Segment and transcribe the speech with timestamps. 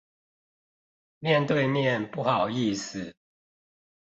[1.19, 3.13] 面對面不好意思